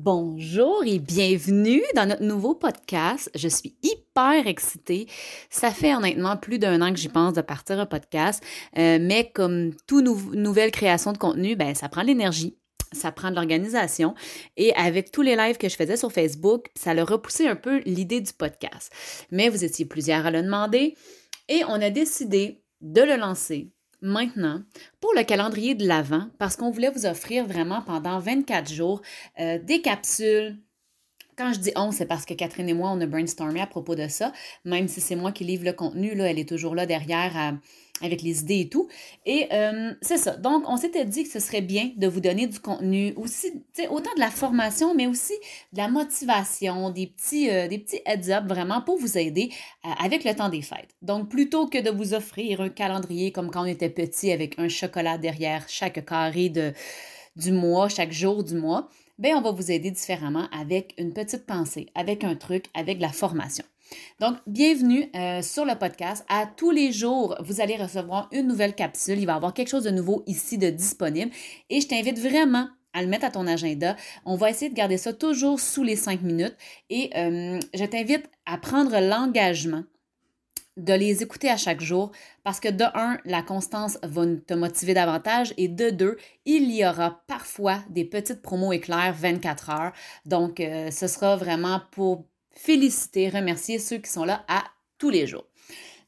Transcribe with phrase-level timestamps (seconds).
[0.00, 3.28] Bonjour et bienvenue dans notre nouveau podcast.
[3.34, 5.08] Je suis hyper excitée.
[5.50, 8.40] Ça fait honnêtement plus d'un an que j'y pense de partir un podcast,
[8.78, 12.56] euh, mais comme toute nouvelle création de contenu, ben ça prend l'énergie.
[12.92, 14.14] Ça prend de l'organisation.
[14.56, 17.80] Et avec tous les lives que je faisais sur Facebook, ça a repoussé un peu
[17.84, 18.92] l'idée du podcast.
[19.32, 20.94] Mais vous étiez plusieurs à le demander
[21.48, 24.62] et on a décidé de le lancer maintenant
[25.00, 29.02] pour le calendrier de l'Avent parce qu'on voulait vous offrir vraiment pendant 24 jours
[29.40, 30.58] euh, des capsules.
[31.36, 33.94] Quand je dis on, c'est parce que Catherine et moi, on a brainstormé à propos
[33.94, 34.32] de ça.
[34.64, 37.56] Même si c'est moi qui livre le contenu, là, elle est toujours là derrière
[38.02, 38.88] avec les idées et tout.
[39.26, 40.36] Et euh, c'est ça.
[40.36, 44.14] Donc, on s'était dit que ce serait bien de vous donner du contenu, aussi, autant
[44.14, 45.34] de la formation, mais aussi
[45.72, 49.50] de la motivation, des petits, euh, des heads-up vraiment pour vous aider
[49.84, 50.94] euh, avec le temps des fêtes.
[51.02, 54.68] Donc, plutôt que de vous offrir un calendrier comme quand on était petit avec un
[54.68, 56.72] chocolat derrière chaque carré de,
[57.36, 61.44] du mois, chaque jour du mois, ben on va vous aider différemment avec une petite
[61.44, 63.64] pensée, avec un truc, avec la formation.
[64.20, 66.24] Donc, bienvenue euh, sur le podcast.
[66.28, 69.18] À tous les jours, vous allez recevoir une nouvelle capsule.
[69.18, 71.30] Il va y avoir quelque chose de nouveau ici de disponible.
[71.70, 73.96] Et je t'invite vraiment à le mettre à ton agenda.
[74.24, 76.56] On va essayer de garder ça toujours sous les cinq minutes.
[76.90, 79.84] Et euh, je t'invite à prendre l'engagement
[80.78, 82.12] de les écouter à chaque jour
[82.44, 86.16] parce que de un, la constance va te motiver davantage et de deux,
[86.46, 89.92] il y aura parfois des petites promos éclairs 24 heures.
[90.24, 94.64] Donc, euh, ce sera vraiment pour féliciter, remercier ceux qui sont là à
[94.98, 95.44] tous les jours.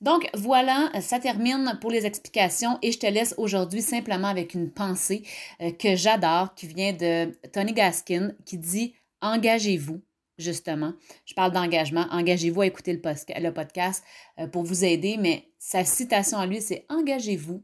[0.00, 4.70] Donc voilà, ça termine pour les explications et je te laisse aujourd'hui simplement avec une
[4.70, 5.24] pensée
[5.60, 10.00] euh, que j'adore qui vient de Tony Gaskin qui dit engagez-vous
[10.40, 10.94] justement.
[11.26, 12.06] Je parle d'engagement.
[12.10, 14.04] Engagez-vous à écouter le, podcast
[14.38, 17.62] euh, pour vous aider, mais sa citation à lui, c'est engagez-vous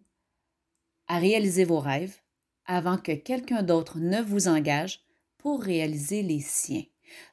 [1.09, 2.17] à réaliser vos rêves
[2.67, 5.01] avant que quelqu'un d'autre ne vous engage
[5.39, 6.85] pour réaliser les siens.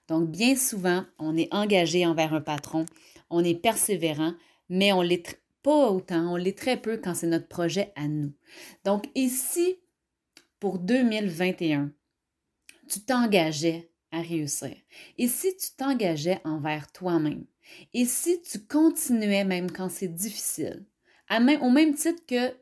[0.07, 2.85] Donc, bien souvent, on est engagé envers un patron,
[3.29, 4.33] on est persévérant,
[4.69, 8.33] mais on l'est pas autant, on l'est très peu quand c'est notre projet à nous.
[8.85, 9.77] Donc, ici,
[10.59, 11.91] pour 2021,
[12.87, 13.89] tu t'engageais
[14.21, 14.75] réussir,
[15.17, 17.45] et si tu t'engageais envers toi-même,
[17.93, 20.85] et si tu continuais même quand c'est difficile,
[21.61, 22.53] au même titre que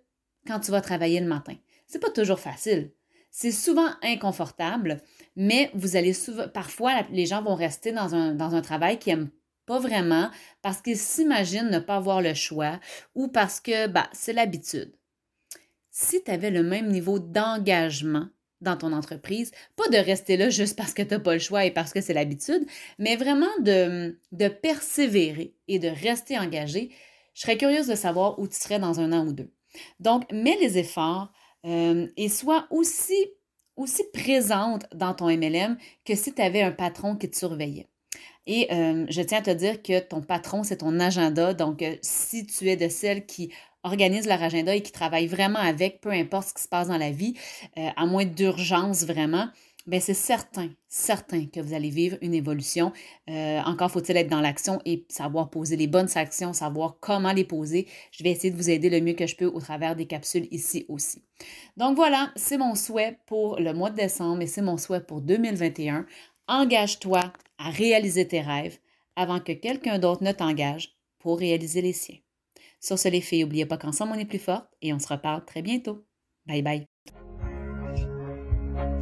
[0.48, 1.56] quand tu vas travailler le matin.
[1.88, 2.92] C'est pas toujours facile.
[3.30, 5.02] C'est souvent inconfortable,
[5.36, 9.16] mais vous allez souvent, parfois, les gens vont rester dans un, dans un travail qu'ils
[9.16, 9.30] n'aiment
[9.66, 10.30] pas vraiment
[10.62, 12.80] parce qu'ils s'imaginent ne pas avoir le choix
[13.16, 14.94] ou parce que bah, c'est l'habitude.
[15.92, 18.28] Si tu avais le même niveau d'engagement
[18.62, 21.66] dans ton entreprise, pas de rester là juste parce que tu n'as pas le choix
[21.66, 22.66] et parce que c'est l'habitude,
[23.00, 26.92] mais vraiment de, de persévérer et de rester engagé,
[27.34, 29.52] je serais curieuse de savoir où tu serais dans un an ou deux.
[30.00, 31.32] Donc, mets les efforts
[31.66, 33.16] euh, et sois aussi
[33.78, 37.88] aussi présente dans ton MLM que si tu avais un patron qui te surveillait.
[38.48, 41.54] Et euh, je tiens à te dire que ton patron, c'est ton agenda.
[41.54, 43.54] Donc, euh, si tu es de celles qui
[43.84, 46.98] organisent leur agenda et qui travaillent vraiment avec, peu importe ce qui se passe dans
[46.98, 47.34] la vie,
[47.78, 49.48] euh, à moins d'urgence vraiment,
[49.88, 52.92] bien, c'est certain, certain que vous allez vivre une évolution.
[53.30, 57.44] Euh, encore faut-il être dans l'action et savoir poser les bonnes actions, savoir comment les
[57.44, 57.88] poser.
[58.12, 60.48] Je vais essayer de vous aider le mieux que je peux au travers des capsules
[60.52, 61.24] ici aussi.
[61.78, 65.22] Donc voilà, c'est mon souhait pour le mois de décembre et c'est mon souhait pour
[65.22, 66.06] 2021.
[66.48, 67.22] Engage-toi
[67.58, 68.78] à réaliser tes rêves
[69.16, 72.18] avant que quelqu'un d'autre ne t'engage pour réaliser les siens.
[72.82, 75.46] Sur ce, les filles, n'oubliez pas qu'ensemble on est plus fort et on se reparle
[75.46, 76.06] très bientôt.
[76.48, 76.86] Bye bye.